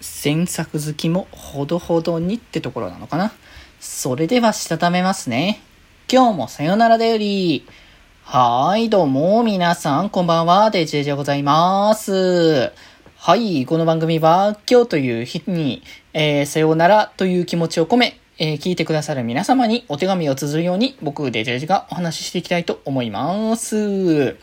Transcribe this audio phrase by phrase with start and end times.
[0.00, 3.32] 詮索好きもほどほどにってところなのかな。
[3.80, 5.60] それではしたためますね。
[6.10, 7.66] 今日もさよならだより。
[8.24, 12.72] はーい、どうも、皆さん、こんばんは、デジェジでございます。
[13.16, 15.82] はい、この番組は、今日という日に、
[16.12, 24.36] えー、さよならという気持ちを込め、えー、聞いてくださる皆様にお手紙を綴るように、僕、デジェジがお話ししていきたいと思います。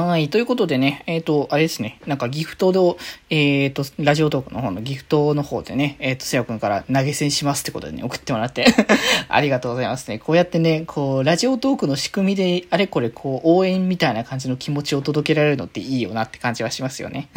[0.00, 0.30] はい。
[0.30, 2.00] ということでね、えっ、ー、と、あれですね。
[2.06, 2.96] なんかギフトの、
[3.28, 8.64] えっ、ー、と、ラジオトークの方のギフトの方でね、えっ、ー、と、せやくんから投げ銭しますってことでね、送ってもらって
[9.28, 10.18] ありがとうございますね。
[10.18, 17.28] こうやってね、こう、ラジオトークの仕組みで、あれこれ、こう、応援みたいな感じの気持ちを届けられるのっていいよなって感じはしますよね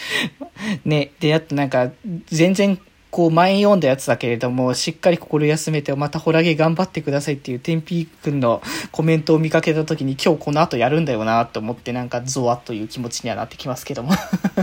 [0.84, 1.90] ね、で、あとなんか、
[2.26, 2.78] 全然
[3.18, 14.12] こう前読んだやつだけれども、しっかり心休めて、またホラゲ頑張ってくださいっていう天ーくんのコメントを見かけた時に今日この後やるんだよなと思ってなんかゾワッという気持ちにはなってきますけども。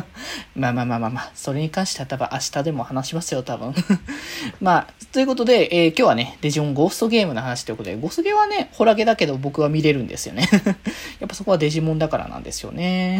[0.55, 3.75] まあまあまあまあまあ、それに関しては多分明日でも話しますよ、多分。
[4.61, 10.47] まあ、ということで、えー、今日はね、デジオンゴーストゲームの話ということで、ゴーストゲはね、ホラゲだけど僕は見れるんですよね。
[11.19, 13.19] やっぱそこはデジモンだからなんですよね。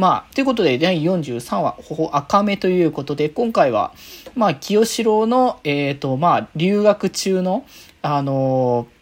[0.00, 3.92] まあ、ということで、第43話、ほほ赤目ということで、今回は、
[4.34, 7.66] まあ、清志郎の、えっ、ー、と、まあ、留学中の、
[8.00, 9.00] あのー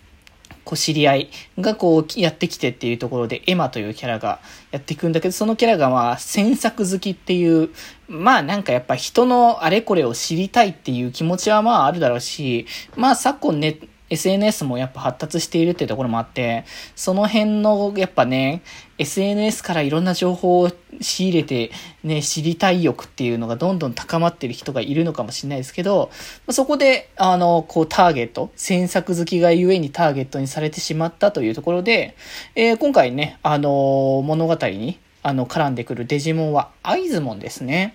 [0.64, 4.38] こう知り合いがこうやってきてっていうところでエマというキャラが
[4.70, 7.70] やっていくんだけど、そのキャラがまあ詮索好きっていう、
[8.06, 13.78] まあなんかやっぱ人のあれこれを知りたいっていう気持ちはまああるだろうし、まあ昨今ね、
[14.10, 16.64] SNS もやっぱ発達しているっていうところもあって、
[16.96, 18.62] その辺のやっぱね、
[18.98, 21.70] SNS からいろんな情報を仕入れて
[22.02, 26.10] ね、知りたい欲っていうのがどんどん高まってる人がいるのかもしれないですけど、
[26.48, 32.16] そこで、あの、こうターゲット、詮索好きがゆえにターゲットにされてしまったというところで、
[32.54, 37.94] えー、今回ね、あの、物語に、あの、絡んでくるデジモンはアイズモンですね。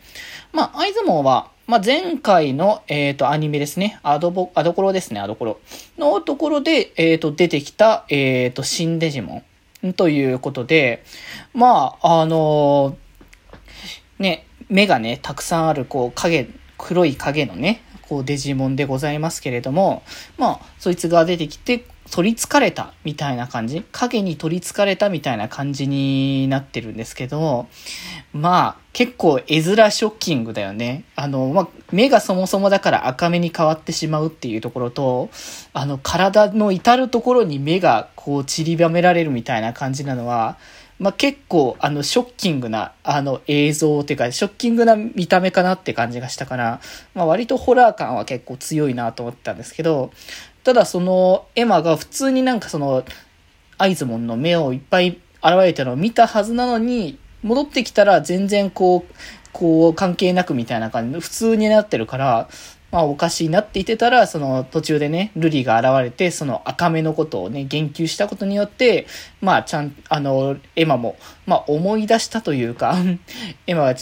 [0.52, 4.00] まあ、アイズモンは、まあ、前回の、えっ、ー、と、アニメですね。
[4.03, 5.59] アドボ、アドコロですね、アドコロ。
[5.97, 9.43] のところで、えっ、ー、と、出てきた、えっ、ー、と、新デジモ
[9.82, 9.93] ン。
[9.93, 11.04] ということで、
[11.54, 12.98] まあ、あの
[14.20, 20.03] ね、目がね、たくさんある、こう、影、黒い影のね、こう、デジモンでございますけれども、
[20.37, 23.81] まあ、そいつが出てきて、取り憑かれたみたいな感じ？
[23.91, 27.67] 影に取り憑かれたみたいな感じになってるんですけど、
[28.33, 31.05] まあ、結構絵面ショッキングだよね。
[31.15, 35.30] あの、まあ、目がそもそもだから赤目に変わってしまうっていうところと、
[35.71, 40.58] あの、体の至るところに目がこう散りばめられるみたいな感じなのは、
[41.03, 46.80] まあ、結構、あの、ショッキングな、あの、映像っていうか、ショッキングな見た目かなって感じがしたから、
[47.14, 50.11] まあ、割とホラー感は結構強いなと思ったんですけど、
[50.64, 53.03] ただそのエマが普通になんかその、
[53.77, 59.14] アイズモンの目をいっぱい現れたのを見たはずなのに、戻ってきたら全然こう、
[59.52, 62.47] こう関係なくみたいな感じで普通になってるから、
[62.93, 69.08] まあおかしいなって言ってたら、その途中でね、ルリが現れて、その赤目のことをね、言及したことによって、
[69.42, 71.17] まあちゃん、あの、エマも、
[71.48, 72.95] まあ思い出したというか
[73.65, 73.95] エマは、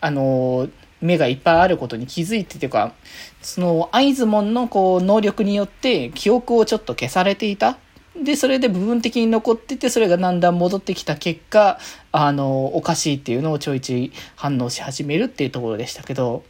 [0.00, 0.70] あの、
[1.02, 2.94] 目がいっぱいあることに気づいてというか、
[3.42, 7.76] そのアイズモンのこう能力によって記憶をちょっと消されていた。
[8.16, 11.78] で、それで部分的に残ってて、それがだんだん戻ってきた結果、
[12.12, 16.42] あの、おかしいっていうのをちょいちょい反応し始めるっていうところでしたけど、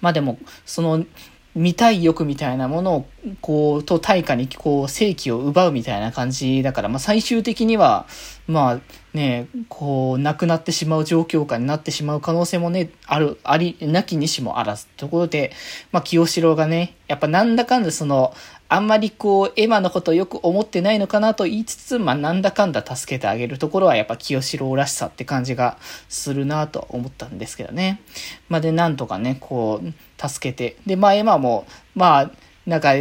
[0.00, 1.04] まあでも、その、
[1.56, 3.06] 見たい欲みたいなものを、
[3.40, 8.06] こう、と対価に、こう、正規を奪うみたいな感じだから、まあ最終的には、
[8.46, 8.80] まあ
[9.16, 14.86] ね、こう、なくなってしまう状況下になってしまう可能性もね、ある、あり、なきにしもあらず。
[14.98, 15.50] ところで、
[15.92, 18.34] まあ清志郎がね、やっぱなんだかんだその、
[18.68, 25.78] あんまりこう、エマのことをよく思ってないのかなと言いつつ、まあなんだかんだ助けてあげるところはやっぱ清志郎らしさって感じが
[26.08, 28.00] するなと思ったんですけどね。
[28.48, 30.76] まあで、なんとかね、こう、助けて。
[30.86, 32.30] で、まあエマも、まあ、
[32.66, 32.94] なんか、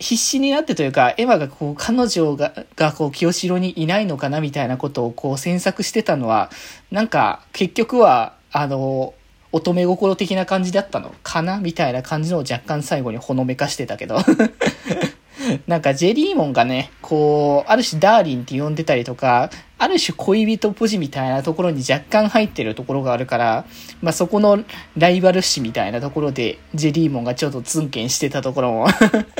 [0.00, 6.50] 必死になってというか、エマがこう、彼女が、がこう、清志郎にいないのかなみたいなことをこう、詮索してたのは、
[6.90, 9.14] なんか、結局は、あの、
[9.56, 11.14] 乙女心的な感じだったの？
[11.22, 11.58] かな？
[11.58, 14.18] みたいな感じのを若干最後にほのめかしてたけど。
[15.66, 23.64] なんかジェリーモンがね、こう、ある種ダーリンって呼んでたりとか、ある種恋人ポジみたいなところに若干入ってるところがあるから、
[24.00, 24.64] まあ、そこの
[24.96, 28.88] ライバル視みたいなところで、ジェリーモンがちょっとツンケンしてたところも。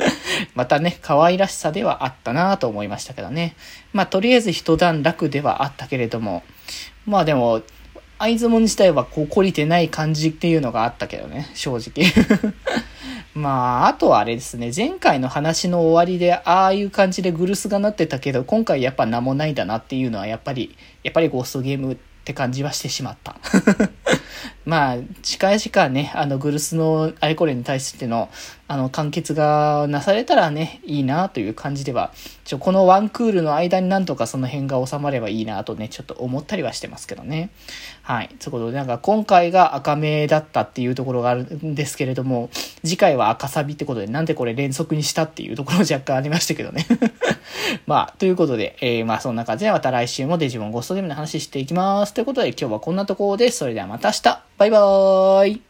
[0.55, 3.55] またね、可愛らしさではあったなと思いましたけどね。
[3.91, 6.43] まあ、とりあえず一段落ではあったけれども、
[7.05, 7.61] まあでも、
[8.19, 12.11] アイズモン自体はこう懲りてない感じっていうのがあったけどね、正直
[13.35, 23.35] まあ、あとはあれですね、前回の話の終わりで、ああいう感じでグルスがなってたけど、今回やっぱ名もないだなっていうのは、やっぱり、やっぱりゴーストゲームって感じはしてしまった。
[24.67, 28.27] まあ、近い時間ね、あの、グルスのあれこれに対しての、
[28.67, 32.11] あの、完結がなされたらね、いいなという感じでは、
[32.43, 37.49] ちょ、このワンクールの間になんとかその辺が収まればいいなとね、ちょっと思ったりはしてますけどね。
[38.01, 38.27] はい。
[38.39, 42.49] ということで、なんか今回が赤目だったっていうところがあるんですけれども、
[42.83, 46.85] 次回は赤サビってことで、なんでこれ連続にしたっていうところ若干ありましたけどね。
[47.85, 52.13] まあ、ということで、えー、まあそんな感じでまた来週もデジモンゴストゲームの話していきます。
[52.13, 53.57] ということで今日はこんなところです。
[53.59, 55.61] それではまた明日バイバーイ